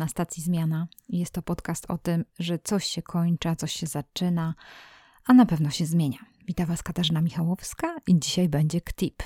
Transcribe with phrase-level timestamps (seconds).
[0.00, 0.86] Na stacji Zmiana.
[1.08, 4.54] Jest to podcast o tym, że coś się kończy, coś się zaczyna,
[5.26, 6.18] a na pewno się zmienia.
[6.46, 9.22] Witam Was Katarzyna Michałowska i dzisiaj będzie KTIP.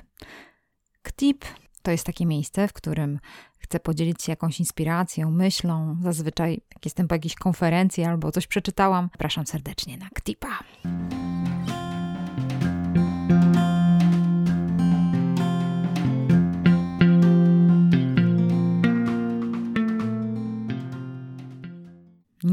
[1.02, 1.44] KTIP
[1.82, 3.18] to jest takie miejsce, w którym
[3.58, 5.96] chcę podzielić się jakąś inspiracją, myślą.
[6.02, 10.58] Zazwyczaj, jak jestem po jakiejś konferencji albo coś przeczytałam, zapraszam serdecznie na KTIPa.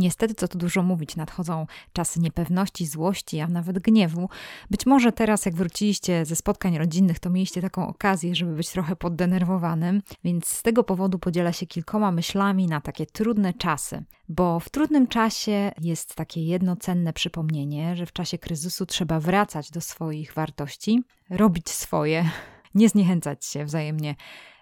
[0.01, 4.30] Niestety, co tu dużo mówić, nadchodzą czasy niepewności, złości, a nawet gniewu.
[4.71, 8.95] Być może teraz, jak wróciliście ze spotkań rodzinnych, to mieliście taką okazję, żeby być trochę
[8.95, 14.03] poddenerwowanym, więc z tego powodu podzielę się kilkoma myślami na takie trudne czasy.
[14.30, 19.71] Bo w trudnym czasie jest takie jedno cenne przypomnienie, że w czasie kryzysu trzeba wracać
[19.71, 22.30] do swoich wartości, robić swoje,
[22.75, 24.16] nie zniechęcać się wzajemnie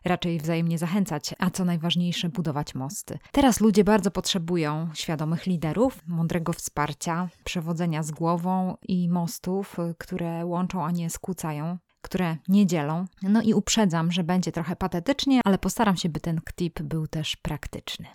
[0.05, 3.19] raczej wzajemnie zachęcać, a co najważniejsze, budować mosty.
[3.31, 10.85] Teraz ludzie bardzo potrzebują świadomych liderów, mądrego wsparcia, przewodzenia z głową i mostów, które łączą,
[10.85, 13.05] a nie skłócają które nie dzielą.
[13.21, 17.35] No i uprzedzam, że będzie trochę patetycznie, ale postaram się, by ten ktip był też
[17.35, 18.05] praktyczny.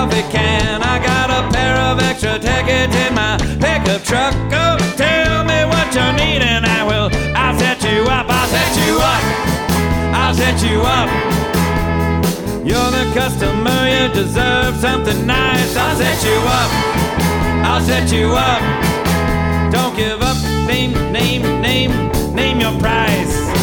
[0.00, 0.82] Coffee can.
[0.82, 4.32] I got a pair of extra tickets in my pickup truck.
[4.48, 7.10] Go tell me what you need and I will.
[7.36, 8.26] I'll set you up.
[8.28, 9.22] I'll set you up.
[10.20, 11.08] I'll set you up.
[12.64, 13.80] You're the customer.
[13.94, 15.76] You deserve something nice.
[15.76, 16.70] I'll set you up.
[17.68, 18.62] I'll set you up.
[19.70, 20.38] Don't give up.
[20.66, 21.92] Name, name, name,
[22.34, 23.59] name your price.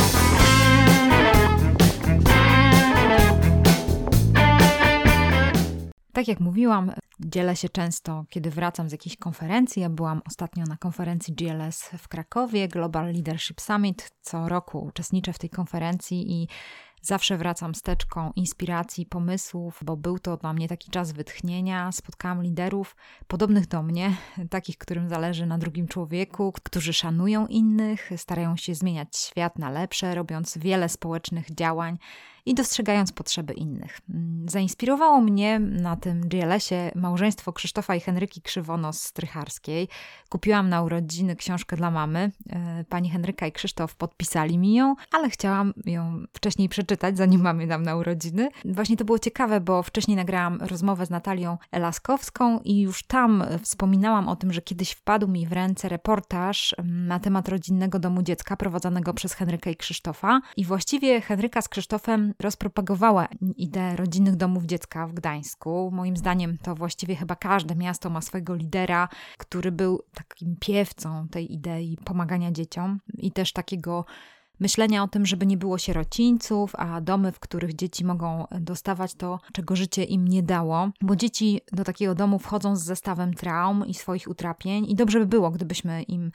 [6.18, 9.82] Tak jak mówiłam, dzielę się często, kiedy wracam z jakiejś konferencji.
[9.82, 14.12] Ja byłam ostatnio na konferencji GLS w Krakowie, Global Leadership Summit.
[14.22, 16.48] Co roku uczestniczę w tej konferencji i
[17.02, 21.92] Zawsze wracam z teczką inspiracji, pomysłów, bo był to dla mnie taki czas wytchnienia.
[21.92, 22.96] Spotkałam liderów
[23.28, 24.16] podobnych do mnie,
[24.50, 30.16] takich, którym zależy na drugim człowieku, którzy szanują innych, starają się zmieniać świat na lepsze,
[30.16, 31.98] robiąc wiele społecznych działań
[32.48, 34.00] i dostrzegając potrzeby innych.
[34.10, 39.88] Mm, zainspirowało mnie na tym GLS-ie małżeństwo Krzysztofa i Henryki Krzywonos-Strycharskiej.
[40.30, 42.32] Kupiłam na urodziny książkę dla mamy.
[42.50, 47.68] E, pani Henryka i Krzysztof podpisali mi ją, ale chciałam ją wcześniej przeczytać, zanim mamy
[47.68, 48.50] nam na urodziny.
[48.66, 54.30] Właśnie to było ciekawe, bo wcześniej nagrałam rozmowę z Natalią Laskowską i już tam wspominałam
[54.30, 58.58] o tym, że kiedyś wpadł mi w ręce reportaż mm, na temat rodzinnego domu dziecka
[58.58, 60.42] prowadzonego przez Henrykę i Krzysztofa.
[60.58, 63.28] I właściwie Henryka z Krzysztofem rozpropagowała
[63.58, 65.92] ideę rodzinnych domów dziecka w Gdańsku.
[65.94, 71.54] Moim zdaniem to właściwie chyba każde miasto ma swojego lidera, który był takim piewcą tej
[71.54, 74.06] idei pomagania dzieciom i też takiego
[74.60, 79.40] myślenia o tym, żeby nie było sierocińców, a domy, w których dzieci mogą dostawać to,
[79.54, 83.94] czego życie im nie dało, bo dzieci do takiego domu wchodzą z zestawem traum i
[83.94, 86.32] swoich utrapień i dobrze by było, gdybyśmy im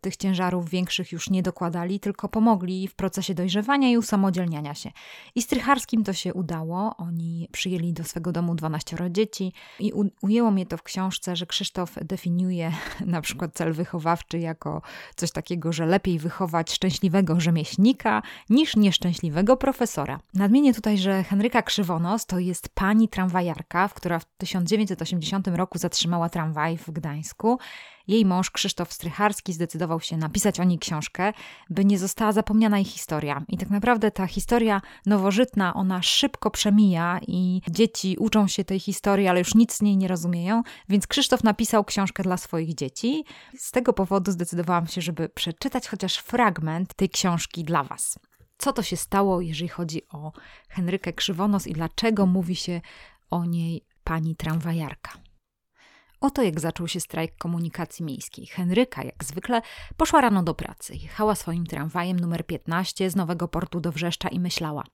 [0.00, 4.90] tych ciężarów większych już nie dokładali, tylko pomogli w procesie dojrzewania i usamodzielniania się.
[5.34, 6.96] I Strycharskim to się udało.
[6.96, 11.46] Oni przyjęli do swego domu 12 dzieci i u- ujęło mnie to w książce, że
[11.46, 12.72] Krzysztof definiuje
[13.06, 14.82] na przykład cel wychowawczy jako
[15.16, 20.20] coś takiego, że lepiej wychować szczęśliwego rzemieślnika niż nieszczęśliwego profesora.
[20.34, 26.78] Nadmienię tutaj, że Henryka Krzywonos to jest pani tramwajarka, która w 1980 roku zatrzymała tramwaj
[26.78, 27.58] w Gdańsku
[28.08, 31.32] jej mąż Krzysztof Strycharski zdecydował się napisać o niej książkę,
[31.70, 33.44] by nie została zapomniana jej historia.
[33.48, 39.28] I tak naprawdę ta historia nowożytna, ona szybko przemija i dzieci uczą się tej historii,
[39.28, 43.24] ale już nic z niej nie rozumieją, więc Krzysztof napisał książkę dla swoich dzieci.
[43.58, 48.18] Z tego powodu zdecydowałam się, żeby przeczytać chociaż fragment tej książki dla Was.
[48.58, 50.32] Co to się stało, jeżeli chodzi o
[50.68, 52.80] Henrykę Krzywonos i dlaczego mówi się
[53.30, 55.23] o niej pani tramwajarka?
[56.24, 58.46] Oto jak zaczął się strajk komunikacji miejskiej.
[58.46, 59.62] Henryka, jak zwykle,
[59.96, 60.94] poszła rano do pracy.
[60.94, 64.84] Jechała swoim tramwajem numer 15 z Nowego Portu do Wrzeszcza i myślała: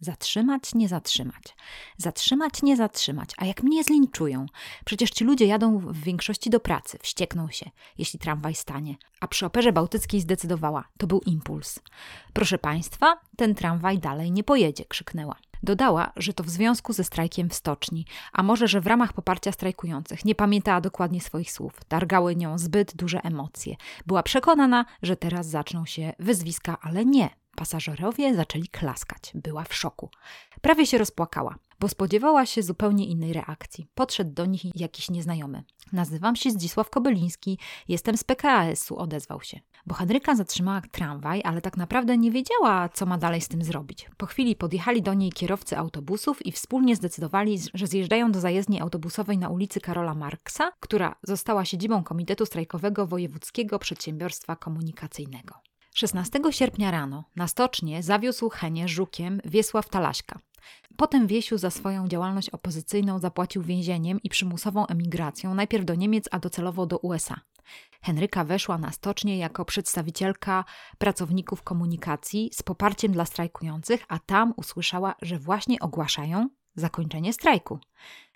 [0.00, 1.56] Zatrzymać, nie zatrzymać.
[1.96, 3.30] Zatrzymać, nie zatrzymać.
[3.36, 4.46] A jak mnie zlinczują?
[4.84, 8.96] Przecież ci ludzie jadą w większości do pracy, wściekną się, jeśli tramwaj stanie.
[9.20, 11.78] A przy operze bałtyckiej zdecydowała: to był impuls.
[12.32, 15.36] Proszę państwa, ten tramwaj dalej nie pojedzie, krzyknęła.
[15.62, 19.52] Dodała, że to w związku ze strajkiem w stoczni, a może, że w ramach poparcia
[19.52, 20.24] strajkujących.
[20.24, 21.84] Nie pamiętała dokładnie swoich słów.
[21.88, 23.76] Targały nią zbyt duże emocje.
[24.06, 27.30] Była przekonana, że teraz zaczną się wyzwiska, ale nie.
[27.56, 29.32] Pasażerowie zaczęli klaskać.
[29.34, 30.10] Była w szoku.
[30.60, 33.86] Prawie się rozpłakała, bo spodziewała się zupełnie innej reakcji.
[33.94, 35.64] Podszedł do nich jakiś nieznajomy.
[35.92, 37.58] Nazywam się Zdzisław Kobyliński,
[37.88, 39.60] jestem z PKS-u, odezwał się.
[39.86, 44.10] Bo Henryka zatrzymała tramwaj, ale tak naprawdę nie wiedziała, co ma dalej z tym zrobić.
[44.16, 49.38] Po chwili podjechali do niej kierowcy autobusów i wspólnie zdecydowali, że zjeżdżają do zajezdni autobusowej
[49.38, 55.54] na ulicy Karola Marksa, która została siedzibą Komitetu Strajkowego Wojewódzkiego Przedsiębiorstwa Komunikacyjnego.
[55.94, 60.38] 16 sierpnia rano na stocznie zawiózł Henię żukiem Wiesław Talaśka.
[60.96, 66.38] Potem Wiesiu za swoją działalność opozycyjną zapłacił więzieniem i przymusową emigracją, najpierw do Niemiec, a
[66.38, 67.40] docelowo do USA.
[68.02, 70.64] Henryka weszła na stocznie jako przedstawicielka
[70.98, 77.78] pracowników komunikacji z poparciem dla strajkujących, a tam usłyszała, że właśnie ogłaszają zakończenie strajku.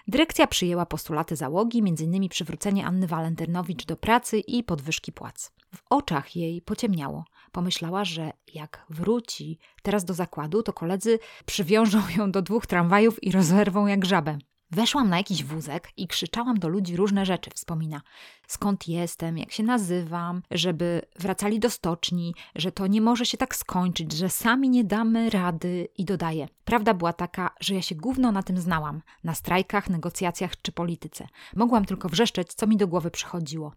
[0.08, 2.28] Dyrekcja przyjęła postulaty załogi, m.in.
[2.28, 5.52] przywrócenie Anny Walentynowicz do pracy i podwyżki płac.
[5.74, 7.24] W oczach jej pociemniało.
[7.52, 13.32] Pomyślała, że jak wróci teraz do zakładu, to koledzy przywiążą ją do dwóch tramwajów i
[13.32, 14.38] rozerwą jak żabę.
[14.72, 18.00] Weszłam na jakiś wózek i krzyczałam do ludzi różne rzeczy, wspomina.
[18.46, 23.56] Skąd jestem, jak się nazywam, żeby wracali do stoczni, że to nie może się tak
[23.56, 26.49] skończyć, że sami nie damy rady i dodaje.
[26.64, 31.26] Prawda była taka, że ja się gówno na tym znałam, na strajkach, negocjacjach czy polityce.
[31.56, 33.72] Mogłam tylko wrzeszczeć, co mi do głowy przychodziło.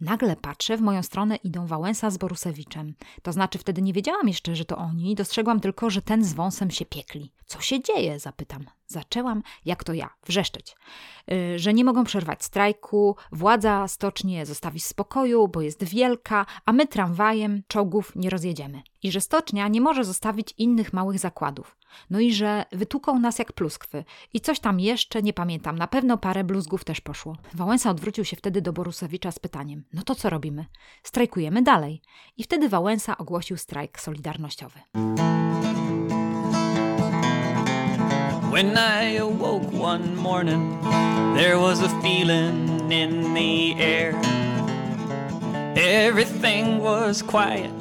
[0.00, 2.94] Nagle patrzę, w moją stronę idą Wałęsa z Borusewiczem.
[3.22, 6.70] To znaczy wtedy nie wiedziałam jeszcze, że to oni, dostrzegłam tylko, że ten z wąsem
[6.70, 7.32] się piekli.
[7.46, 8.18] Co się dzieje?
[8.18, 8.64] zapytam.
[8.86, 10.76] Zaczęłam, jak to ja, wrzeszczeć,
[11.26, 16.72] yy, że nie mogą przerwać strajku, władza stocznie zostawi w spokoju, bo jest wielka, a
[16.72, 18.82] my tramwajem czołgów nie rozjedziemy.
[19.02, 21.76] I że stocznia nie może zostawić innych małych zakładów.
[22.10, 24.04] No i że wytuką nas jak pluskwy.
[24.32, 27.36] I coś tam jeszcze, nie pamiętam, na pewno parę bluzgów też poszło.
[27.54, 30.66] Wałęsa odwrócił się wtedy do Borusewicza z pytaniem: No to co robimy?
[31.02, 32.02] Strajkujemy dalej.
[32.36, 34.80] I wtedy Wałęsa ogłosił strajk solidarnościowy.
[38.54, 40.80] When I awoke one morning,
[41.34, 44.12] there was a feeling in the air.
[45.74, 47.72] Everything was quiet,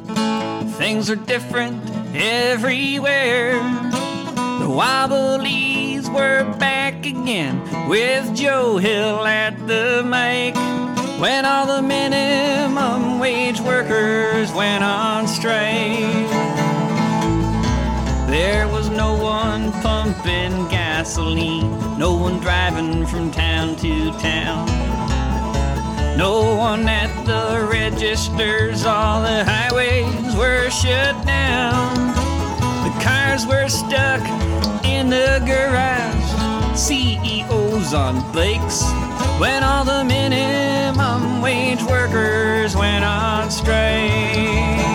[0.79, 1.77] things were different
[2.15, 3.61] everywhere.
[4.61, 10.55] The Wobblies were back again with Joe Hill at the mic.
[11.21, 16.02] When all the minimum wage workers went on strike.
[21.13, 24.65] Gasoline, no one driving from town to town.
[26.17, 31.93] No one at the registers, all the highways were shut down.
[32.83, 34.21] The cars were stuck
[34.83, 38.81] in the garage, CEOs on bikes.
[39.39, 44.92] When all the minimum wage workers went on strike.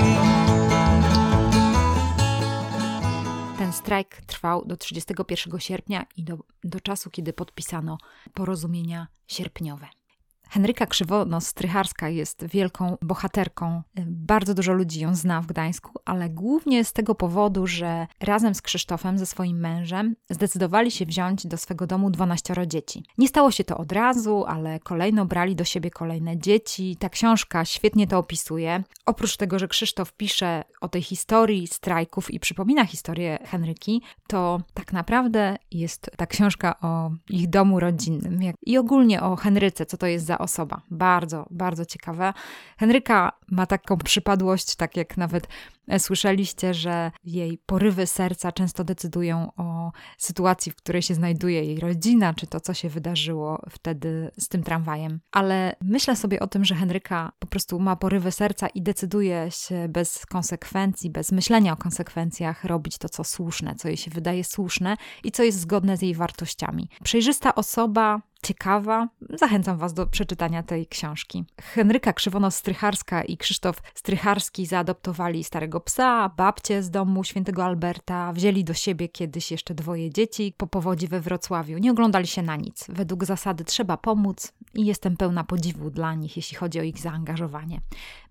[3.88, 7.98] Strajk trwał do 31 sierpnia i do, do czasu, kiedy podpisano
[8.34, 9.86] porozumienia sierpniowe.
[10.48, 13.82] Henryka Krzywonos-Strycharska jest wielką bohaterką.
[14.06, 18.62] Bardzo dużo ludzi ją zna w Gdańsku, ale głównie z tego powodu, że razem z
[18.62, 23.04] Krzysztofem, ze swoim mężem, zdecydowali się wziąć do swego domu 12 dzieci.
[23.18, 26.96] Nie stało się to od razu, ale kolejno brali do siebie kolejne dzieci.
[26.98, 28.82] Ta książka świetnie to opisuje.
[29.06, 34.92] Oprócz tego, że Krzysztof pisze o tej historii strajków i przypomina historię Henryki, to tak
[34.92, 40.26] naprawdę jest ta książka o ich domu rodzinnym i ogólnie o Henryce, co to jest
[40.26, 40.82] za osoba.
[40.90, 42.32] Bardzo, bardzo ciekawe.
[42.78, 45.48] Henryka ma taką przypadłość, tak jak nawet
[45.88, 51.80] e, słyszeliście, że jej porywy serca często decydują o sytuacji, w której się znajduje jej
[51.80, 55.20] rodzina, czy to, co się wydarzyło wtedy z tym tramwajem.
[55.32, 59.88] Ale myślę sobie o tym, że Henryka po prostu ma porywy serca i decyduje się
[59.88, 64.96] bez konsekwencji, bez myślenia o konsekwencjach, robić to, co słuszne, co jej się wydaje słuszne
[65.24, 66.88] i co jest zgodne z jej wartościami.
[67.04, 69.08] Przejrzysta osoba, ciekawa.
[69.30, 71.44] Zachęcam Was do przeczytania tej książki.
[71.60, 78.74] Henryka Krzywonos-Strycharska i Krzysztof Strycharski zaadoptowali starego psa, babcię z domu świętego Alberta, wzięli do
[78.74, 81.78] siebie kiedyś jeszcze dwoje dzieci po powodzi we Wrocławiu.
[81.78, 82.86] Nie oglądali się na nic.
[82.88, 87.80] Według zasady trzeba pomóc i jestem pełna podziwu dla nich, jeśli chodzi o ich zaangażowanie.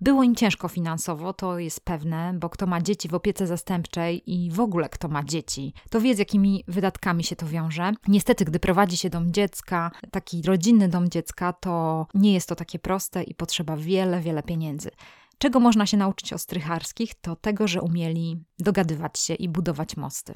[0.02, 4.52] Było im ciężko finansowo, to jest pewne, bo kto ma dzieci w opiece zastępczej i
[4.52, 7.92] w ogóle kto ma dzieci, to wie z jakimi wydatkami się to wiąże.
[8.08, 12.80] Niestety, gdy prowadzi się dom dziecka, taki rodzinny dom dziecka, to nie jest to takie
[12.80, 14.92] proste i potrzeba wiele, wiele pieniędzy.
[15.38, 20.34] Czego można się nauczyć o strycharskich, to tego, że umieli dogadywać się i budować mosty.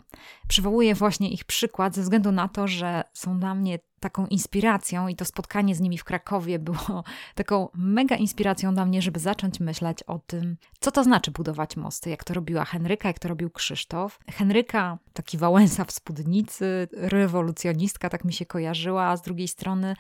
[0.48, 5.16] Przywołuję właśnie ich przykład ze względu na to, że są dla mnie taką inspiracją i
[5.16, 7.04] to spotkanie z nimi w Krakowie było
[7.36, 12.10] taką mega inspiracją dla mnie, żeby zacząć myśleć o tym, co to znaczy budować mosty,
[12.10, 14.20] jak to robiła Henryka, jak to robił Krzysztof.
[14.32, 19.96] Henryka, taki Wałęsa w spódnicy, rewolucjonistka, tak mi się kojarzyła, a z drugiej strony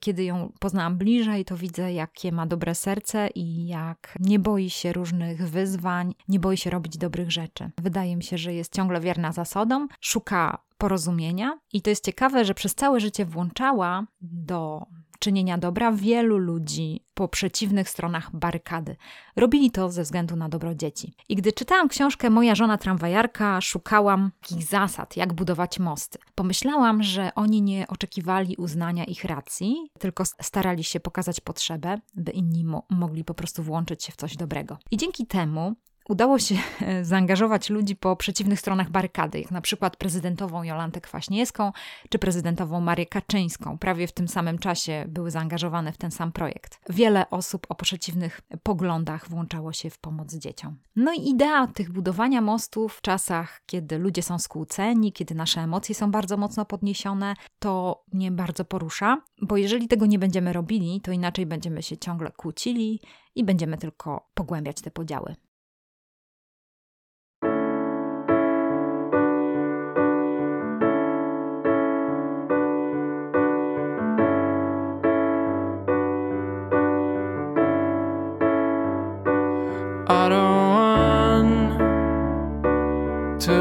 [0.00, 4.92] kiedy ją poznałam bliżej, to widzę, jakie ma dobre serce i jak nie boi się
[4.92, 7.70] różnych wyzwań, nie boi się robić dobrych rzeczy.
[7.78, 12.54] Wydaje mi się, że jest ciągle wierna zasadom, szuka porozumienia i to jest ciekawe, że
[12.54, 14.86] przez całe życie włączała do
[15.18, 18.96] czynienia dobra wielu ludzi po przeciwnych stronach barykady.
[19.36, 21.14] Robili to ze względu na dobro dzieci.
[21.28, 26.18] I gdy czytałam książkę Moja żona tramwajarka, szukałam takich zasad, jak budować mosty.
[26.34, 32.64] Pomyślałam, że oni nie oczekiwali uznania ich racji, tylko starali się pokazać potrzebę, by inni
[32.64, 34.78] mo mogli po prostu włączyć się w coś dobrego.
[34.90, 35.74] I dzięki temu
[36.10, 36.54] udało się
[37.02, 41.72] zaangażować ludzi po przeciwnych stronach barykady, jak na przykład prezydentową Jolantę Kwaśniewską
[42.08, 43.78] czy prezydentową Marię Kaczyńską.
[43.78, 46.80] Prawie w tym samym czasie były zaangażowane w ten sam projekt.
[46.88, 50.76] Wiele osób o przeciwnych poglądach włączało się w pomoc dzieciom.
[50.96, 55.94] No i idea tych budowania mostów w czasach, kiedy ludzie są skłóceni, kiedy nasze emocje
[55.94, 61.12] są bardzo mocno podniesione, to mnie bardzo porusza, bo jeżeli tego nie będziemy robili, to
[61.12, 63.00] inaczej będziemy się ciągle kłócili
[63.34, 65.34] i będziemy tylko pogłębiać te podziały.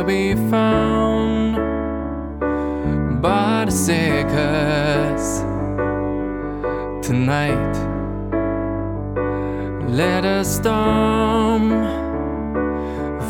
[0.09, 1.55] Be found
[3.21, 5.41] by the circus
[7.07, 7.75] tonight.
[9.87, 11.69] Let a storm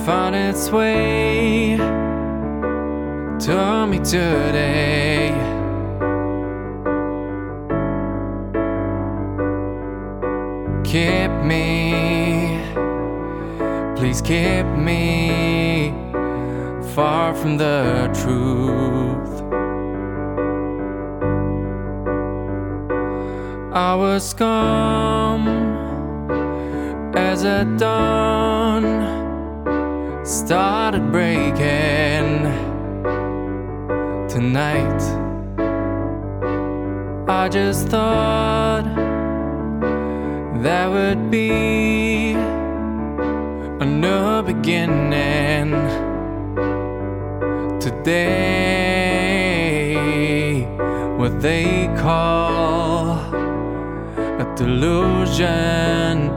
[0.05, 1.75] find its way
[3.45, 5.33] to me today.
[10.85, 12.09] Keep me
[13.97, 15.48] Please keep me
[16.99, 19.33] far from the truth.
[23.71, 25.41] I was calm
[27.15, 28.83] as a dawn
[30.25, 32.29] started breaking
[34.33, 35.01] tonight.
[37.29, 38.87] I just thought
[40.65, 42.33] that would be
[43.83, 45.88] a new beginning
[48.03, 49.95] today.
[51.17, 53.17] What they call
[54.43, 56.29] a delusion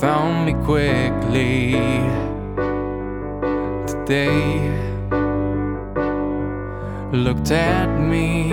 [0.00, 1.72] found me quickly
[3.86, 4.74] today.
[7.12, 8.50] Looked at me,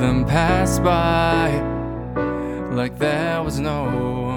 [0.00, 1.50] then passed by
[2.72, 4.31] like there was no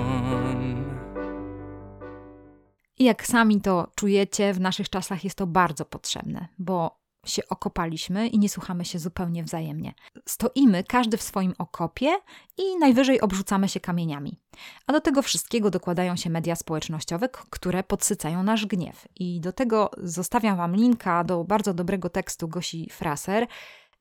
[2.99, 8.27] I jak sami to czujecie, w naszych czasach jest to bardzo potrzebne, bo się okopaliśmy
[8.27, 9.93] i nie słuchamy się zupełnie wzajemnie.
[10.25, 12.17] Stoimy każdy w swoim okopie
[12.57, 14.39] i najwyżej obrzucamy się kamieniami.
[14.87, 19.07] A do tego wszystkiego dokładają się media społecznościowe, które podsycają nasz gniew.
[19.15, 23.47] I do tego zostawiam Wam linka do bardzo dobrego tekstu Gosi Fraser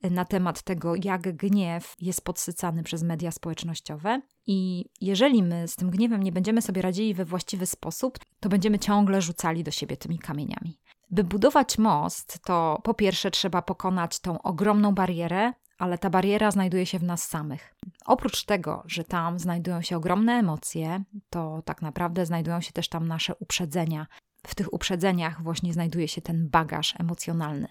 [0.03, 4.21] na temat tego, jak gniew jest podsycany przez media społecznościowe.
[4.47, 8.79] I jeżeli my z tym gniewem nie będziemy sobie radzili we właściwy sposób, to będziemy
[8.79, 10.79] ciągle rzucali do siebie tymi kamieniami.
[11.11, 16.85] By budować most, to po pierwsze trzeba pokonać tą ogromną barierę, ale ta bariera znajduje
[16.85, 17.75] się w nas samych.
[18.05, 23.07] Oprócz tego, że tam znajdują się ogromne emocje, to tak naprawdę znajdują się też tam
[23.07, 24.07] nasze uprzedzenia.
[24.47, 27.67] W tych uprzedzeniach właśnie znajduje się ten bagaż emocjonalny.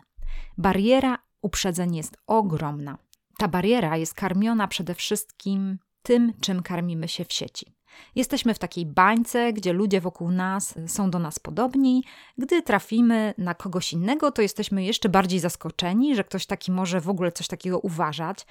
[0.59, 2.99] Bariera uprzedzeń jest ogromna.
[3.39, 7.75] Ta bariera jest karmiona przede wszystkim tym, czym karmimy się w sieci.
[8.15, 12.05] Jesteśmy w takiej bańce, gdzie ludzie wokół nas są do nas podobni.
[12.39, 17.09] Gdy trafimy na kogoś innego, to jesteśmy jeszcze bardziej zaskoczeni, że ktoś taki może w
[17.09, 18.47] ogóle coś takiego uważać,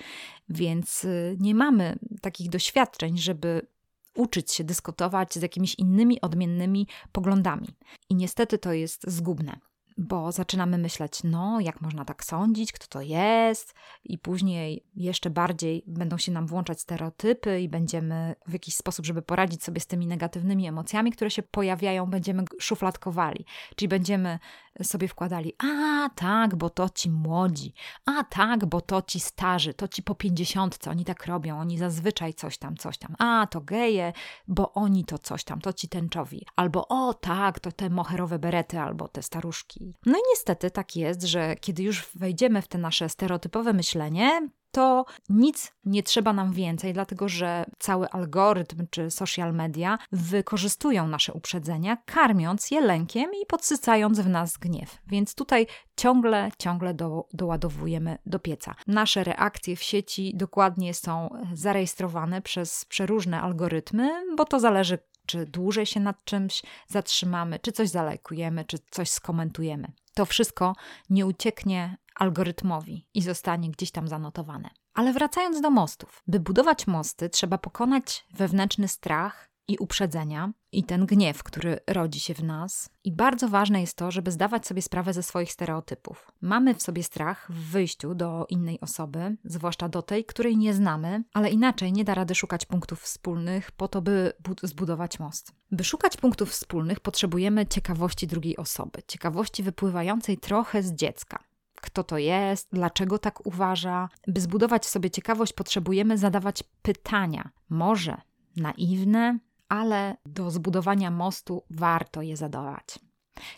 [0.50, 3.68] więc y, nie mamy takich doświadczeń, żeby
[4.16, 7.68] uczyć się dyskutować z jakimiś innymi odmiennymi poglądami.
[8.10, 9.60] I niestety to jest zgubne
[9.98, 13.74] bo zaczynamy myśleć, no, jak można tak sądzić, kto to jest,
[14.04, 19.22] i później jeszcze bardziej będą się nam włączać stereotypy i będziemy w jakiś sposób, żeby
[19.22, 23.46] poradzić sobie z tymi negatywnymi emocjami, które się pojawiają, będziemy szufladkowali.
[23.76, 24.40] Czyli będziemy
[24.84, 27.74] sobie wkładali, a tak, bo to ci młodzi,
[28.06, 32.34] a tak, bo to ci starzy, to ci po pięćdziesiątce, oni tak robią, oni zazwyczaj
[32.34, 34.14] coś tam, coś tam, a to geje,
[34.48, 38.80] bo oni to coś tam, to ci tęczowi, albo o tak, to te moherowe berety,
[38.80, 39.96] albo te staruszki.
[40.06, 45.06] No i niestety tak jest, że kiedy już wejdziemy w te nasze stereotypowe myślenie, to
[45.30, 51.98] nic nie trzeba nam więcej, dlatego że cały algorytm czy social media wykorzystują nasze uprzedzenia,
[52.06, 54.98] karmiąc je lękiem i podsycając w nas gniew.
[55.08, 58.76] Więc tutaj ciągle, ciągle do, doładowujemy do pieca.
[58.88, 65.86] Nasze reakcje w sieci dokładnie są zarejestrowane przez przeróżne algorytmy, bo to zależy czy dłużej
[65.86, 69.88] się nad czymś zatrzymamy, czy coś zalajkujemy, czy coś skomentujemy.
[70.14, 70.76] To wszystko
[71.10, 74.70] nie ucieknie algorytmowi i zostanie gdzieś tam zanotowane.
[74.94, 76.24] Ale wracając do mostów.
[76.28, 82.34] By budować mosty, trzeba pokonać wewnętrzny strach i uprzedzenia i ten gniew, który rodzi się
[82.34, 82.90] w nas.
[83.04, 86.32] I bardzo ważne jest to, żeby zdawać sobie sprawę ze swoich stereotypów.
[86.42, 91.24] Mamy w sobie strach w wyjściu do innej osoby, zwłaszcza do tej, której nie znamy,
[91.34, 95.52] ale inaczej nie da rady szukać punktów wspólnych po to, by zbudować most.
[95.72, 101.44] By szukać punktów wspólnych, potrzebujemy ciekawości drugiej osoby, ciekawości wypływającej trochę z dziecka
[101.84, 104.10] kto to jest, dlaczego tak uważa.
[104.28, 108.22] By zbudować sobie ciekawość, potrzebujemy zadawać pytania, może
[108.56, 113.00] naiwne, ale do zbudowania mostu warto je zadawać.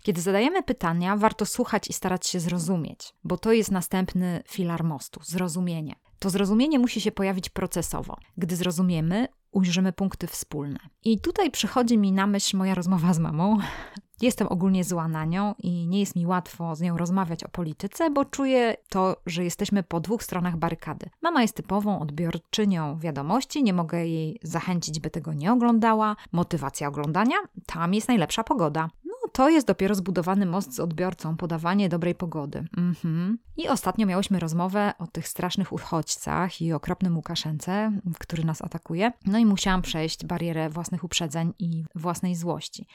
[0.02, 5.20] Kiedy zadajemy pytania, warto słuchać i starać się zrozumieć, bo to jest następny filar mostu
[5.24, 5.96] zrozumienie.
[6.20, 8.18] To zrozumienie musi się pojawić procesowo.
[8.38, 10.80] Gdy zrozumiemy, ujrzymy punkty wspólne.
[11.04, 13.58] I tutaj przychodzi mi na myśl moja rozmowa z mamą,
[14.22, 18.10] Jestem ogólnie zła na nią i nie jest mi łatwo z nią rozmawiać o polityce,
[18.10, 21.10] bo czuję to, że jesteśmy po dwóch stronach barykady.
[21.22, 26.16] Mama jest typową odbiorczynią wiadomości, nie mogę jej zachęcić, by tego nie oglądała.
[26.32, 27.36] Motywacja oglądania?
[27.66, 28.90] Tam jest najlepsza pogoda.
[29.36, 32.66] To jest dopiero zbudowany most z odbiorcą, podawanie dobrej pogody.
[32.78, 33.38] Mhm.
[33.58, 39.12] I ostatnio miałyśmy rozmowę o tych strasznych uchodźcach i okropnym Łukaszence, który nas atakuje.
[39.26, 42.88] No i musiałam przejść barierę własnych uprzedzeń i własnej złości.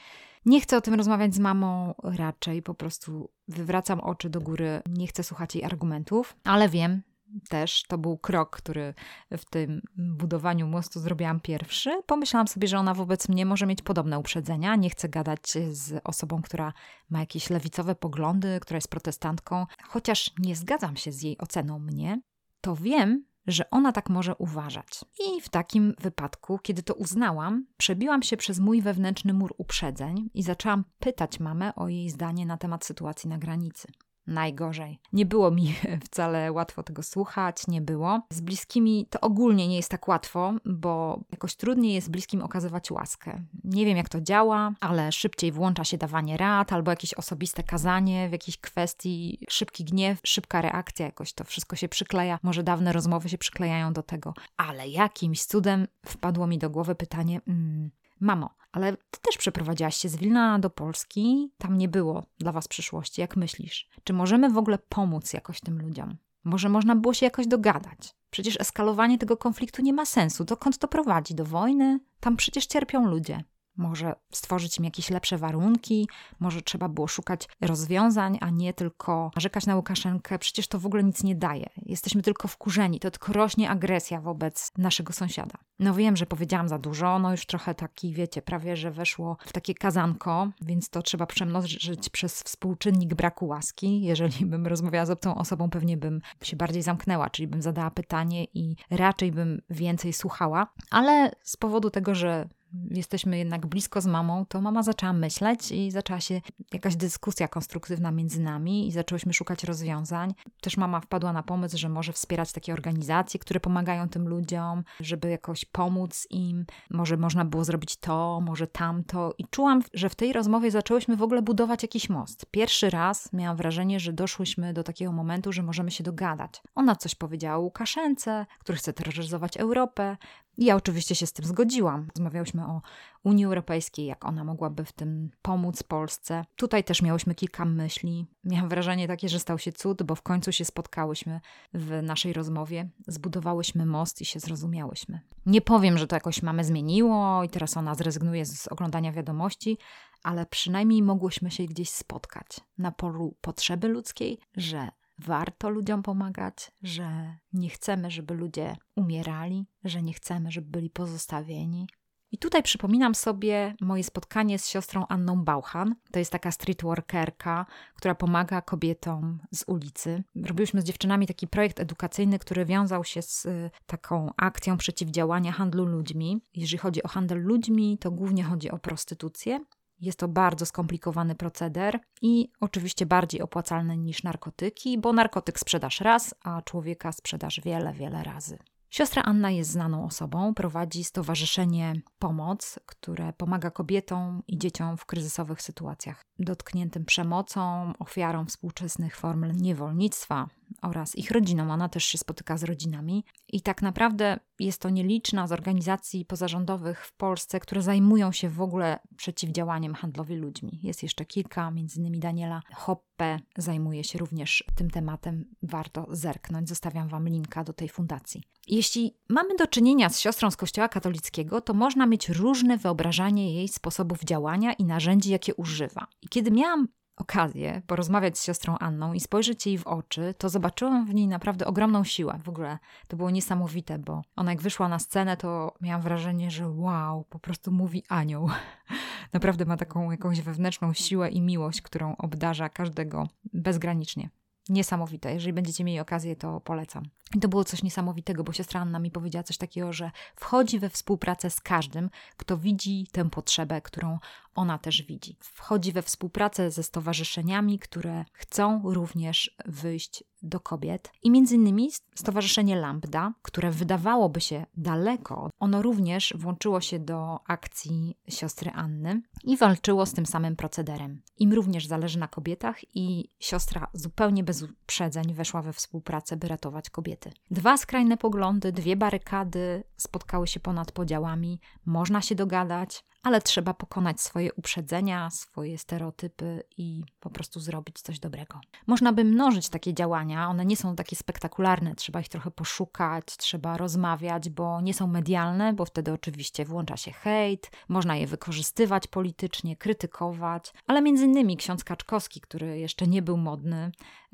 [0.45, 5.07] Nie chcę o tym rozmawiać z mamą, raczej po prostu wywracam oczy do góry, nie
[5.07, 7.01] chcę słuchać jej argumentów, ale wiem,
[7.49, 8.93] też to był krok, który
[9.31, 12.01] w tym budowaniu mostu zrobiłam pierwszy.
[12.05, 14.75] Pomyślałam sobie, że ona wobec mnie może mieć podobne uprzedzenia.
[14.75, 16.73] Nie chcę gadać z osobą, która
[17.09, 22.21] ma jakieś lewicowe poglądy, która jest protestantką, chociaż nie zgadzam się z jej oceną mnie.
[22.61, 25.05] To wiem, że ona tak może uważać.
[25.19, 30.43] I w takim wypadku, kiedy to uznałam, przebiłam się przez mój wewnętrzny mur uprzedzeń i
[30.43, 33.87] zaczęłam pytać mamę o jej zdanie na temat sytuacji na granicy
[34.27, 34.99] najgorzej.
[35.13, 38.21] Nie było mi wcale łatwo tego słuchać, nie było.
[38.29, 43.43] Z bliskimi to ogólnie nie jest tak łatwo, bo jakoś trudniej jest bliskim okazywać łaskę.
[43.63, 48.29] Nie wiem jak to działa, ale szybciej włącza się dawanie rad albo jakieś osobiste kazanie
[48.29, 52.39] w jakiejś kwestii, szybki gniew, szybka reakcja, jakoś to wszystko się przykleja.
[52.43, 57.41] Może dawne rozmowy się przyklejają do tego, ale jakimś cudem wpadło mi do głowy pytanie:
[57.47, 62.51] mm, Mamo, ale ty też przeprowadziłaś się z Wilna do Polski, tam nie było dla
[62.51, 63.21] was przyszłości.
[63.21, 63.89] Jak myślisz?
[64.03, 66.17] Czy możemy w ogóle pomóc jakoś tym ludziom?
[66.43, 68.15] Może można było się jakoś dogadać?
[68.29, 70.43] Przecież eskalowanie tego konfliktu nie ma sensu.
[70.45, 71.35] Dokąd to prowadzi?
[71.35, 71.99] Do wojny?
[72.19, 73.43] Tam przecież cierpią ludzie.
[73.77, 79.65] Może stworzyć im jakieś lepsze warunki, może trzeba było szukać rozwiązań, a nie tylko narzekać
[79.65, 80.39] na Łukaszenkę.
[80.39, 81.69] Przecież to w ogóle nic nie daje.
[81.85, 85.57] Jesteśmy tylko wkurzeni, to tylko rośnie agresja wobec naszego sąsiada.
[85.79, 89.53] No wiem, że powiedziałam za dużo, no już trochę taki, wiecie, prawie, że weszło w
[89.53, 94.01] takie kazanko, więc to trzeba przemnożyć przez współczynnik braku łaski.
[94.01, 98.45] Jeżeli bym rozmawiała z obcą osobą, pewnie bym się bardziej zamknęła, czyli bym zadała pytanie
[98.53, 102.49] i raczej bym więcej słuchała, ale z powodu tego, że
[102.91, 106.41] jesteśmy jednak blisko z mamą, to mama zaczęła myśleć i zaczęła się
[106.73, 110.33] jakaś dyskusja konstruktywna między nami i zaczęłyśmy szukać rozwiązań.
[110.61, 115.29] Też mama wpadła na pomysł, że może wspierać takie organizacje, które pomagają tym ludziom, żeby
[115.29, 116.65] jakoś pomóc im.
[116.89, 119.33] Może można było zrobić to, może tamto.
[119.37, 122.45] I czułam, że w tej rozmowie zaczęłyśmy w ogóle budować jakiś most.
[122.51, 126.61] Pierwszy raz miałam wrażenie, że doszłyśmy do takiego momentu, że możemy się dogadać.
[126.75, 130.17] Ona coś powiedziała Łukaszence, który chce terroryzować Europę.
[130.57, 132.07] Ja oczywiście się z tym zgodziłam.
[132.15, 132.81] Rozmawiałyśmy o
[133.23, 136.45] Unii Europejskiej, jak ona mogłaby w tym pomóc Polsce.
[136.55, 138.25] Tutaj też miałyśmy kilka myśli.
[138.43, 141.41] Miałam wrażenie takie, że stał się cud, bo w końcu się spotkałyśmy
[141.73, 145.19] w naszej rozmowie, zbudowałyśmy most i się zrozumiałyśmy.
[145.45, 149.77] Nie powiem, że to jakoś mamy zmieniło i teraz ona zrezygnuje z oglądania wiadomości,
[150.23, 152.47] ale przynajmniej mogłyśmy się gdzieś spotkać
[152.77, 154.87] na polu potrzeby ludzkiej, że
[155.19, 161.87] warto ludziom pomagać, że nie chcemy, żeby ludzie umierali, że nie chcemy, żeby byli pozostawieni.
[162.31, 165.95] I tutaj przypominam sobie moje spotkanie z siostrą Anną Bauchan.
[166.11, 167.65] To jest taka streetworkerka,
[167.95, 170.23] która pomaga kobietom z ulicy.
[170.45, 175.85] Robiłyśmy z dziewczynami taki projekt edukacyjny, który wiązał się z y, taką akcją przeciwdziałania handlu
[175.85, 176.41] ludźmi.
[176.55, 179.59] Jeżeli chodzi o handel ludźmi, to głównie chodzi o prostytucję.
[179.99, 186.35] Jest to bardzo skomplikowany proceder i oczywiście bardziej opłacalny niż narkotyki, bo narkotyk sprzedasz raz,
[186.43, 188.57] a człowieka sprzedasz wiele, wiele razy.
[188.91, 195.61] Siostra Anna jest znaną osobą, prowadzi stowarzyszenie Pomoc, które pomaga kobietom i dzieciom w kryzysowych
[195.61, 200.47] sytuacjach, dotkniętym przemocą, ofiarom współczesnych form niewolnictwa,
[200.81, 201.71] oraz ich rodzinom.
[201.71, 203.25] Ona też się spotyka z rodzinami.
[203.47, 208.61] I tak naprawdę jest to nieliczna z organizacji pozarządowych w Polsce, które zajmują się w
[208.61, 210.79] ogóle przeciwdziałaniem handlowi ludźmi.
[210.83, 215.45] Jest jeszcze kilka, między innymi Daniela Hoppe zajmuje się również tym tematem.
[215.63, 216.69] Warto zerknąć.
[216.69, 218.43] Zostawiam Wam linka do tej fundacji.
[218.67, 223.67] Jeśli mamy do czynienia z siostrą z Kościoła katolickiego, to można mieć różne wyobrażanie jej
[223.67, 226.07] sposobów działania i narzędzi, jakie używa.
[226.21, 231.05] I kiedy miałam okazję porozmawiać z siostrą Anną i spojrzeć jej w oczy, to zobaczyłam
[231.05, 232.39] w niej naprawdę ogromną siłę.
[232.43, 236.69] W ogóle to było niesamowite, bo ona jak wyszła na scenę, to miałam wrażenie, że
[236.69, 238.49] wow, po prostu mówi anioł.
[239.33, 244.29] Naprawdę ma taką jakąś wewnętrzną siłę i miłość, którą obdarza każdego bezgranicznie
[244.69, 245.33] niesamowite.
[245.33, 247.03] Jeżeli będziecie mieli okazję, to polecam.
[247.35, 250.89] I to było coś niesamowitego, bo siostra Anna mi powiedziała coś takiego, że wchodzi we
[250.89, 254.19] współpracę z każdym, kto widzi tę potrzebę, którą
[254.55, 255.37] ona też widzi.
[255.39, 261.11] Wchodzi we współpracę ze stowarzyszeniami, które chcą również wyjść do kobiet.
[261.23, 268.17] I między innymi Stowarzyszenie Lambda, które wydawałoby się daleko, ono również włączyło się do akcji
[268.29, 271.21] siostry Anny i walczyło z tym samym procederem.
[271.37, 276.89] Im również zależy na kobietach i siostra zupełnie bez uprzedzeń weszła we współpracę, by ratować
[276.89, 277.20] kobiety.
[277.51, 284.21] Dwa skrajne poglądy, dwie barykady spotkały się ponad podziałami, można się dogadać, ale trzeba pokonać
[284.21, 288.59] swoje uprzedzenia, swoje stereotypy i po prostu zrobić coś dobrego.
[288.87, 293.77] Można by mnożyć takie działania, one nie są takie spektakularne, trzeba ich trochę poszukać, trzeba
[293.77, 299.75] rozmawiać, bo nie są medialne, bo wtedy oczywiście włącza się hejt, można je wykorzystywać politycznie,
[299.75, 303.91] krytykować, ale między innymi ksiądz Kaczkowski, który jeszcze nie był modny,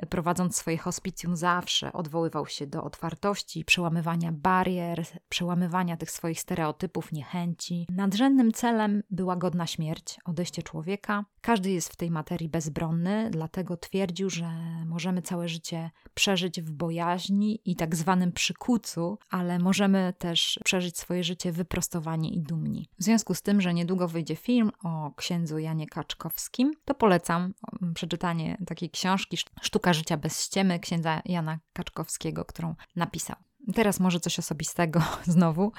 [0.10, 7.88] prowadząc swoje hospicjum zawsze odwoływał się do otwartości, przełamywania barier, przełamywania tych swoich stereotypów, niechęci.
[7.90, 11.26] Nadrzędnym celem była godna śmierć, odejście człowieka.
[11.42, 14.50] Każdy jest w tej materii bezbronny, dlatego twierdził, że
[14.86, 21.24] możemy całe życie przeżyć w bojaźni i tak zwanym przykucu, ale możemy też przeżyć swoje
[21.24, 22.90] życie wyprostowani i dumni.
[23.00, 27.54] W związku z tym, że niedługo wyjdzie film o księdzu Janie Kaczkowskim, to polecam
[27.94, 33.36] przeczytanie takiej książki Sztuka życia bez ściemy księdza Jana Kaczkowskiego, którą napisał.
[33.76, 35.02] Teraz może coś osobistego
[35.36, 35.72] znowu,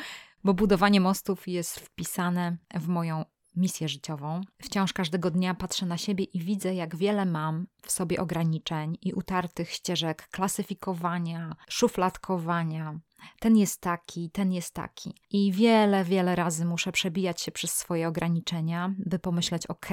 [0.44, 3.24] bo budowanie mostów jest wpisane w moją
[3.56, 4.40] misję życiową.
[4.62, 9.12] Wciąż każdego dnia patrzę na siebie i widzę, jak wiele mam w sobie ograniczeń i
[9.12, 13.00] utartych ścieżek klasyfikowania, szufladkowania.
[13.40, 15.14] Ten jest taki, ten jest taki.
[15.30, 19.88] I wiele, wiele razy muszę przebijać się przez swoje ograniczenia, by pomyśleć: OK,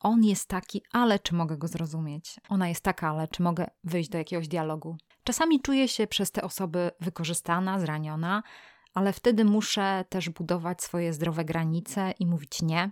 [0.00, 2.40] on jest taki, ale czy mogę go zrozumieć?
[2.48, 4.96] Ona jest taka, ale czy mogę wyjść do jakiegoś dialogu?
[5.24, 8.42] Czasami czuję się przez te osoby wykorzystana, zraniona,
[8.94, 12.90] ale wtedy muszę też budować swoje zdrowe granice i mówić nie,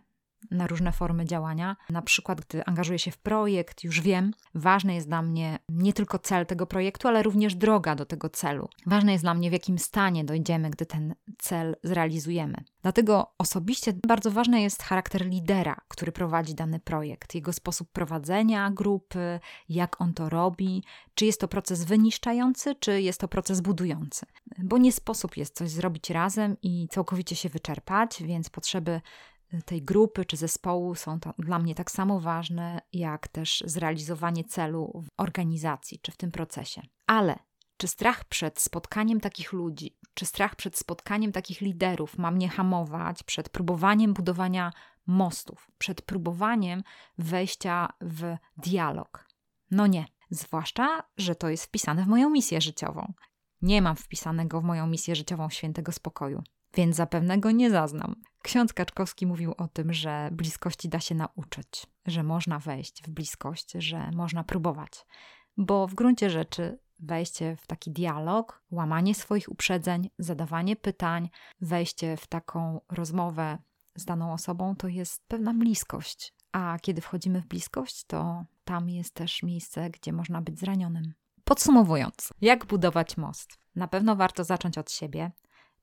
[0.51, 1.77] na różne formy działania.
[1.91, 6.19] Na przykład, gdy angażuję się w projekt, już wiem, ważny jest dla mnie nie tylko
[6.19, 8.69] cel tego projektu, ale również droga do tego celu.
[8.87, 12.55] Ważne jest dla mnie, w jakim stanie dojdziemy, gdy ten cel zrealizujemy.
[12.83, 19.41] Dlatego osobiście bardzo ważny jest charakter lidera, który prowadzi dany projekt, jego sposób prowadzenia grupy,
[19.69, 24.27] jak on to robi, czy jest to proces wyniszczający, czy jest to proces budujący.
[24.59, 29.01] Bo nie sposób jest coś zrobić razem i całkowicie się wyczerpać, więc potrzeby
[29.63, 35.21] tej grupy czy zespołu są dla mnie tak samo ważne, jak też zrealizowanie celu w
[35.21, 36.83] organizacji czy w tym procesie.
[37.07, 37.39] Ale
[37.77, 43.23] czy strach przed spotkaniem takich ludzi, czy strach przed spotkaniem takich liderów ma mnie hamować
[43.23, 44.73] przed próbowaniem budowania
[45.07, 46.83] mostów, przed próbowaniem
[47.19, 49.29] wejścia w dialog?
[49.71, 53.13] No nie, zwłaszcza, że to jest wpisane w moją misję życiową.
[53.63, 56.43] Nie mam wpisanego w moją misję życiową świętego spokoju
[56.77, 58.15] więc zapewne go nie zaznam.
[58.43, 63.73] Ksiądz Kaczkowski mówił o tym, że bliskości da się nauczyć, że można wejść w bliskość,
[63.73, 65.07] że można próbować,
[65.57, 72.27] bo w gruncie rzeczy wejście w taki dialog, łamanie swoich uprzedzeń, zadawanie pytań, wejście w
[72.27, 73.59] taką rozmowę
[73.97, 76.35] z daną osobą to jest pewna bliskość.
[76.53, 81.13] A kiedy wchodzimy w bliskość, to tam jest też miejsce, gdzie można być zranionym.
[81.45, 83.59] Podsumowując, jak budować most?
[83.75, 85.31] Na pewno warto zacząć od siebie,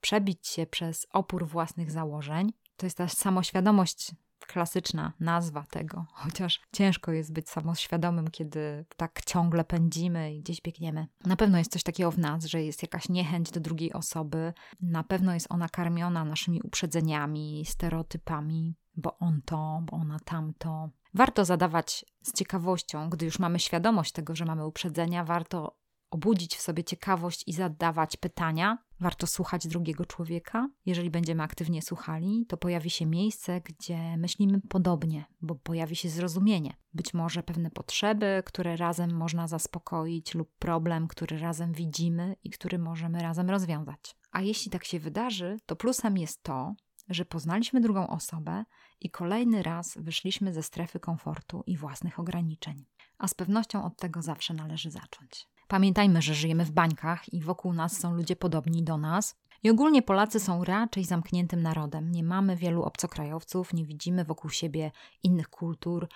[0.02, 4.12] przebić się przez opór własnych założeń, To jest ta samoświadomość
[4.48, 11.08] klasyczna nazwa tego, chociaż ciężko jest być samoświadomym, kiedy tak ciągle pędzimy i gdzieś biegniemy.
[11.26, 15.04] Na pewno jest coś takiego w nas, że jest jakaś niechęć do drugiej osoby, na
[15.04, 20.90] pewno jest ona karmiona naszymi uprzedzeniami, stereotypami, bo on to, bo ona tamto.
[21.14, 25.78] Warto zadawać z ciekawością, gdy już mamy świadomość tego, że mamy uprzedzenia, warto
[26.12, 28.78] obudzić w sobie ciekawość i zadawać pytania.
[29.02, 30.70] Warto słuchać drugiego człowieka.
[30.86, 36.74] Jeżeli będziemy aktywnie słuchali, to pojawi się miejsce, gdzie myślimy podobnie, bo pojawi się zrozumienie.
[36.94, 42.80] Być może pewne potrzeby, które razem można zaspokoić, lub problem, który razem widzimy i który
[42.80, 44.16] możemy razem rozwiązać.
[44.32, 46.76] A jeśli tak się wydarzy, to plusem jest to,
[47.10, 48.66] że poznaliśmy drugą osobę
[49.00, 52.86] i kolejny raz wyszliśmy ze strefy komfortu i własnych ograniczeń.
[53.18, 55.51] A z pewnością od tego zawsze należy zacząć.
[55.72, 59.36] Pamiętajmy, że żyjemy w bańkach i wokół nas są ludzie podobni do nas.
[59.64, 62.12] I ogólnie Polacy są raczej zamkniętym narodem.
[62.12, 64.92] Nie mamy wielu obcokrajowców, nie widzimy wokół siebie
[65.24, 66.08] innych kultur,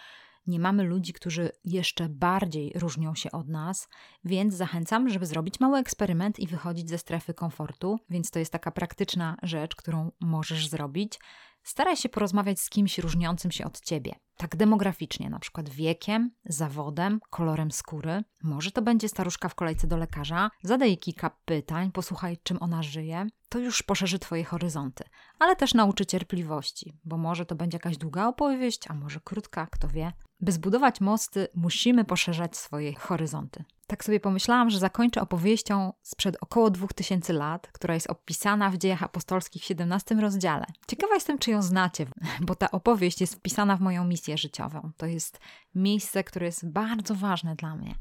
[0.47, 3.89] nie mamy ludzi, którzy jeszcze bardziej różnią się od nas,
[4.25, 7.99] więc zachęcam, żeby zrobić mały eksperyment i wychodzić ze strefy komfortu.
[8.09, 11.19] Więc to jest taka praktyczna rzecz, którą możesz zrobić.
[11.65, 14.15] Staraj się porozmawiać z kimś różniącym się od ciebie.
[14.37, 18.23] Tak demograficznie, na przykład wiekiem, zawodem, kolorem skóry.
[18.43, 20.51] Może to będzie staruszka w kolejce do lekarza.
[20.63, 23.27] Zadaj kilka pytań, posłuchaj, czym ona żyje.
[23.49, 25.03] To już poszerzy Twoje horyzonty,
[25.39, 29.87] ale też nauczy cierpliwości, bo może to będzie jakaś długa opowieść, a może krótka, kto
[29.87, 30.13] wie.
[30.39, 33.63] By zbudować mosty, musimy poszerzać swoje horyzonty.
[33.87, 39.03] Tak sobie pomyślałam, że zakończę opowieścią sprzed około 2000 lat, która jest opisana w dziejach
[39.03, 40.65] apostolskich w 17 rozdziale.
[40.87, 42.05] Ciekawa jestem, czy ją znacie,
[42.41, 44.91] bo ta opowieść jest wpisana w moją misję życiową.
[44.97, 45.39] To jest
[45.75, 47.95] miejsce, które jest bardzo ważne dla mnie.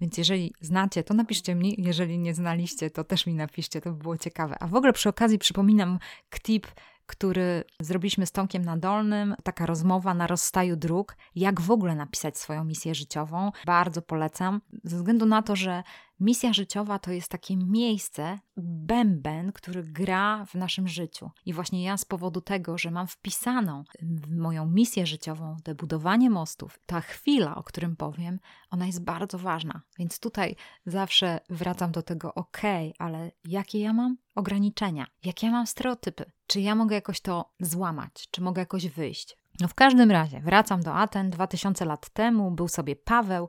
[0.00, 1.74] Więc jeżeli znacie, to napiszcie mi.
[1.78, 4.56] Jeżeli nie znaliście, to też mi napiszcie, to by było ciekawe.
[4.60, 5.98] A w ogóle przy okazji przypominam
[6.30, 6.66] KTIP
[7.06, 12.64] który zrobiliśmy z Tomkiem Nadolnym, taka rozmowa na rozstaju dróg, jak w ogóle napisać swoją
[12.64, 13.52] misję życiową.
[13.66, 15.82] Bardzo polecam, ze względu na to, że
[16.20, 21.30] misja życiowa to jest takie miejsce, bęben, który gra w naszym życiu.
[21.46, 26.30] I właśnie ja z powodu tego, że mam wpisaną w moją misję życiową te budowanie
[26.30, 28.38] mostów, ta chwila, o którym powiem,
[28.70, 29.80] ona jest bardzo ważna.
[29.98, 32.62] Więc tutaj zawsze wracam do tego, ok,
[32.98, 35.06] ale jakie ja mam ograniczenia?
[35.24, 36.32] Jakie ja mam stereotypy?
[36.46, 38.28] Czy ja mogę jakoś to złamać?
[38.30, 39.36] Czy mogę jakoś wyjść?
[39.60, 41.30] No w każdym razie, wracam do Aten.
[41.30, 43.48] 2000 lat temu był sobie Paweł,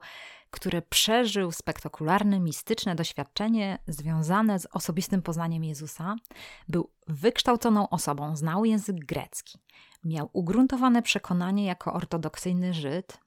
[0.56, 6.15] który przeżył spektakularne, mistyczne doświadczenie związane z osobistym poznaniem Jezusa.
[6.68, 9.60] Był wykształconą osobą, znał język grecki.
[10.04, 13.18] Miał ugruntowane przekonanie jako ortodoksyjny Żyd.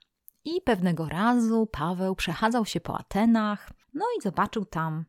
[0.45, 5.05] I pewnego razu Paweł przechadzał się po Atenach, no i zobaczył tam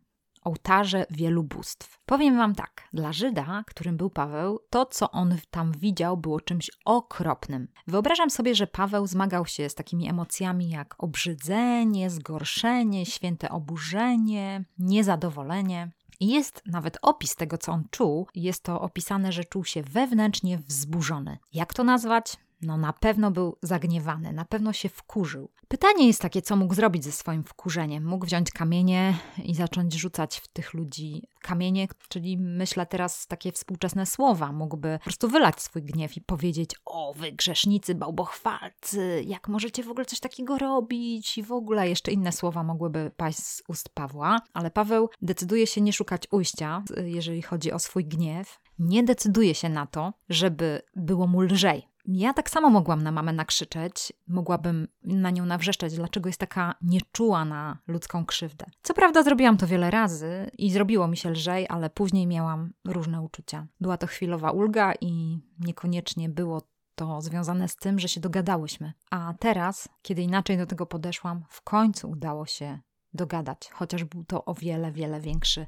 [0.50, 2.00] ołtarze wielu bóstw.
[2.06, 6.72] Powiem wam tak, dla Żyda, którym był Paweł, to co on tam widział było czymś
[6.86, 7.68] okropnym.
[7.88, 15.92] Wyobrażam sobie, że Paweł zmagał się z takimi emocjami jak obrzydzenie, zgorszenie, święte oburzenie, niezadowolenie.
[16.20, 18.28] Jest nawet opis tego, co on czuł.
[18.36, 21.38] Jest to opisane, że czuł się wewnętrznie wzburzony.
[21.54, 22.38] Jak to nazwać?
[22.62, 25.50] No na pewno był zagniewany, na pewno się wkurzył.
[25.68, 28.06] Pytanie jest takie, co mógł zrobić ze swoim wkurzeniem?
[28.06, 34.06] Mógł wziąć kamienie i zacząć rzucać w tych ludzi kamienie, czyli myślę teraz takie współczesne
[34.06, 34.52] słowa.
[34.52, 39.90] Mógłby po prostu wylać swój gniew i powiedzieć: O, wy grzesznicy, bałbochwalcy, jak możecie w
[39.90, 41.38] ogóle coś takiego robić?
[41.38, 45.82] I w ogóle jeszcze inne słowa mogłyby paść z ust Pawła, ale Paweł decyduje się
[45.82, 48.60] nie szukać ujścia, jeżeli chodzi o swój gniew.
[48.80, 51.89] Nie decyduje się na to, żeby było mu lżej.
[52.12, 57.46] Ja tak samo mogłam na mamę nakrzyczeć, mogłabym na nią nawrzeszczeć, dlaczego jest taka nieczuła
[57.46, 58.66] na ludzką krzywdę.
[58.84, 63.22] Co prawda zrobiłam to wiele razy i zrobiło mi się lżej, ale później miałam różne
[63.22, 63.68] uczucia.
[63.82, 66.62] Była to chwilowa ulga i niekoniecznie było
[66.96, 68.94] to związane z tym, że się dogadałyśmy.
[69.10, 72.80] A teraz, kiedy inaczej do tego podeszłam, w końcu udało się
[73.14, 75.66] dogadać, chociaż był to o wiele, wiele większy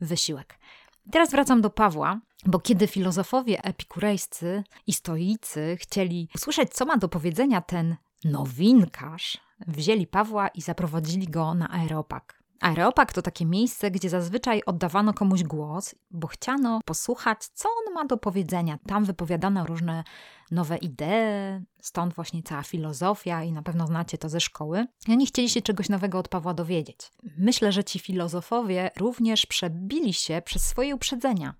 [0.00, 0.58] wysiłek.
[1.10, 7.08] Teraz wracam do Pawła, bo kiedy filozofowie epikurejscy i stoicy chcieli usłyszeć, co ma do
[7.08, 12.41] powiedzenia ten nowinkarz, wzięli Pawła i zaprowadzili go na aeropag.
[12.62, 18.04] Aeropag to takie miejsce, gdzie zazwyczaj oddawano komuś głos, bo chciano posłuchać, co on ma
[18.04, 18.78] do powiedzenia.
[18.86, 20.04] Tam wypowiadano różne
[20.50, 24.86] nowe idee, stąd właśnie cała filozofia i na pewno znacie to ze szkoły.
[25.08, 27.10] Oni chcieli się czegoś nowego od Pawła dowiedzieć.
[27.38, 31.54] Myślę, że ci filozofowie również przebili się przez swoje uprzedzenia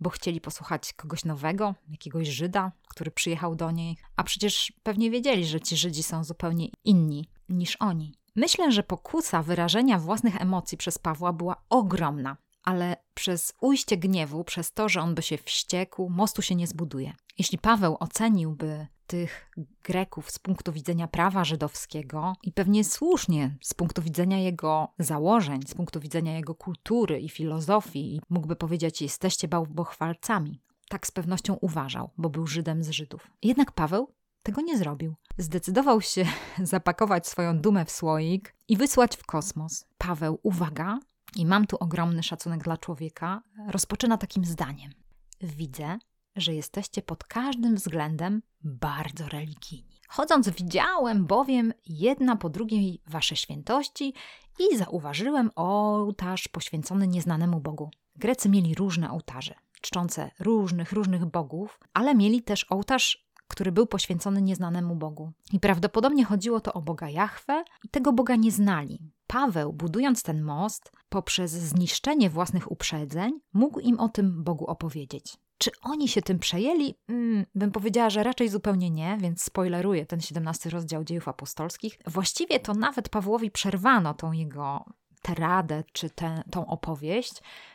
[0.00, 5.46] bo chcieli posłuchać kogoś nowego, jakiegoś Żyda, który przyjechał do niej, a przecież pewnie wiedzieli,
[5.46, 8.14] że ci Żydzi są zupełnie inni niż oni.
[8.36, 14.72] Myślę, że pokusa wyrażenia własnych emocji przez Pawła była ogromna, ale przez ujście gniewu, przez
[14.72, 17.12] to, że on by się wściekł, mostu się nie zbuduje.
[17.38, 19.50] Jeśli Paweł oceniłby tych
[19.84, 25.74] Greków z punktu widzenia prawa żydowskiego i pewnie słusznie z punktu widzenia jego założeń, z
[25.74, 30.60] punktu widzenia jego kultury i filozofii, i mógłby powiedzieć: Jesteście bałwochwalcami.
[30.88, 33.30] Tak z pewnością uważał, bo był Żydem z Żydów.
[33.42, 34.12] Jednak Paweł
[34.42, 35.14] tego nie zrobił.
[35.38, 36.24] Zdecydował się
[36.62, 39.84] zapakować swoją dumę w słoik i wysłać w kosmos.
[39.98, 40.98] Paweł, uwaga,
[41.36, 44.92] i mam tu ogromny szacunek dla człowieka, rozpoczyna takim zdaniem:
[45.40, 45.98] Widzę,
[46.36, 50.00] że jesteście pod każdym względem bardzo religijni.
[50.08, 54.14] Chodząc, widziałem bowiem jedna po drugiej wasze świętości
[54.58, 57.90] i zauważyłem ołtarz poświęcony nieznanemu Bogu.
[58.16, 64.42] Grecy mieli różne ołtarze, czczące różnych, różnych bogów, ale mieli też ołtarz, który był poświęcony
[64.42, 65.32] nieznanemu Bogu.
[65.52, 68.98] I prawdopodobnie chodziło to o Boga Jahwe i tego Boga nie znali.
[69.26, 75.36] Paweł, budując ten most, poprzez zniszczenie własnych uprzedzeń, mógł im o tym Bogu opowiedzieć.
[75.58, 76.94] Czy oni się tym przejęli?
[77.08, 81.98] Mm, bym powiedziała, że raczej zupełnie nie, więc spoileruję ten 17 rozdział dziejów apostolskich.
[82.06, 84.84] Właściwie to nawet Pawłowi przerwano tą jego
[85.22, 87.32] teradę czy tę, tą opowieść,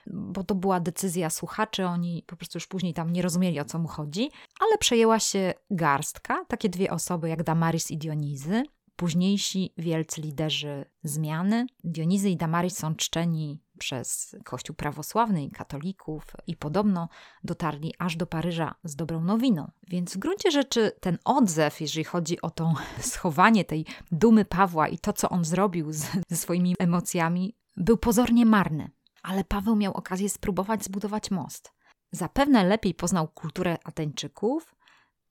[0.08, 3.80] bo to była decyzja słuchaczy, oni po prostu już później tam nie rozumieli o co
[3.80, 8.64] mu chodzi, ale przejęła się garstka, takie dwie osoby jak Damaris i Dionizy,
[8.96, 11.66] późniejsi wielcy liderzy zmiany.
[11.84, 17.10] Dionizy i Damaris są czczeni przez Kościół prawosławny i katolików i podobno
[17.44, 19.72] dotarli aż do Paryża z dobrą nowiną.
[19.88, 24.98] Więc w gruncie rzeczy ten odzew, jeżeli chodzi o to schowanie tej dumy Pawła i
[24.98, 28.92] to, co on zrobił z, ze swoimi emocjami, był pozornie marny.
[29.24, 31.74] Ale Paweł miał okazję spróbować zbudować most.
[32.12, 34.76] Zapewne lepiej poznał kulturę Ateńczyków,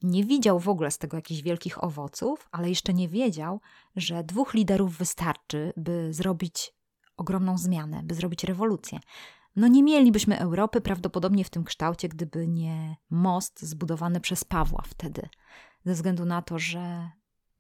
[0.05, 3.61] nie widział w ogóle z tego jakichś wielkich owoców, ale jeszcze nie wiedział,
[3.97, 6.74] że dwóch liderów wystarczy, by zrobić
[7.17, 8.99] ogromną zmianę, by zrobić rewolucję.
[9.57, 15.29] No nie mielibyśmy Europy prawdopodobnie w tym kształcie, gdyby nie most zbudowany przez Pawła wtedy,
[15.85, 17.11] ze względu na to, że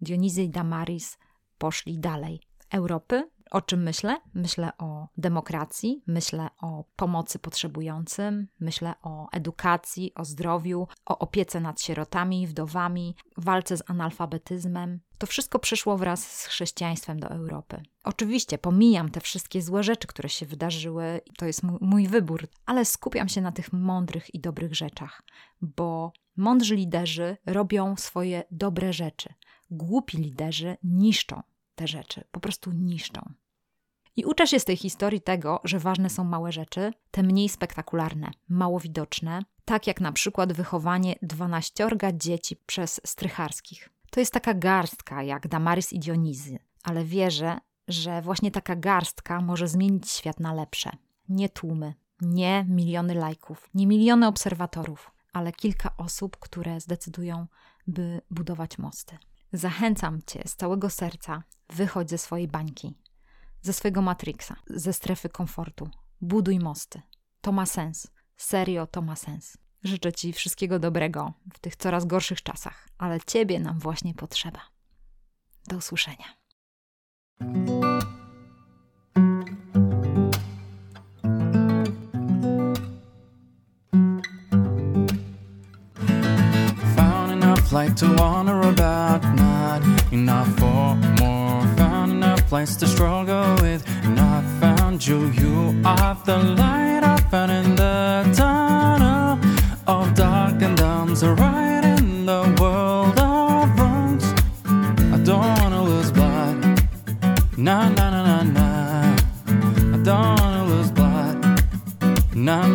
[0.01, 1.19] Dionizy i Damaris
[1.59, 2.41] poszli dalej.
[2.71, 4.17] Europy o czym myślę?
[4.35, 11.81] Myślę o demokracji, myślę o pomocy potrzebującym, myślę o edukacji, o zdrowiu, o opiece nad
[11.81, 15.01] sierotami wdowami, walce z analfabetyzmem.
[15.19, 17.83] To wszystko przyszło wraz z chrześcijaństwem do Europy.
[18.05, 22.85] Oczywiście pomijam te wszystkie złe rzeczy, które się wydarzyły, to jest mój, mój wybór, ale
[22.85, 25.23] skupiam się na tych mądrych i dobrych rzeczach,
[25.61, 29.35] bo mądrzy liderzy robią swoje dobre rzeczy.
[29.71, 31.43] Głupi liderzy niszczą
[31.75, 33.33] te rzeczy, po prostu niszczą.
[34.17, 38.31] I uczę się z tej historii tego, że ważne są małe rzeczy, te mniej spektakularne,
[38.49, 43.91] mało widoczne, tak jak na przykład wychowanie dwanaściorga dzieci przez strycharskich.
[44.11, 47.59] To jest taka garstka jak Damarys i Dionizy, ale wierzę,
[47.89, 50.91] że właśnie taka garstka może zmienić świat na lepsze.
[51.29, 57.47] Nie tłumy, nie miliony lajków, nie miliony obserwatorów, ale kilka osób, które zdecydują,
[57.87, 59.19] by budować mosty.
[59.55, 62.99] Zachęcam Cię z całego serca, wychodź ze swojej bańki,
[63.63, 65.91] ze swojego Matrixa, ze strefy komfortu.
[66.21, 67.03] Buduj mosty.
[67.41, 68.07] To ma sens.
[68.37, 69.59] Serio, to ma sens.
[69.83, 74.61] Życzę Ci wszystkiego dobrego w tych coraz gorszych czasach, ale Ciebie nam właśnie potrzeba.
[75.67, 76.27] Do usłyszenia.
[87.75, 89.83] Light to wander about, not
[90.13, 91.61] enough for more.
[91.77, 95.27] Found enough place to struggle with, and I found you.
[95.31, 99.41] You are the light I found in the tunnel
[99.89, 100.85] of dark and.
[101.17, 104.25] So right in the world of wrongs,
[105.13, 106.57] I don't wanna lose blood.
[107.57, 109.17] Nah, nah, nah, nah, nah.
[109.95, 111.37] I don't wanna lose blood.
[112.35, 112.67] Nah,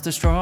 [0.00, 0.39] destroy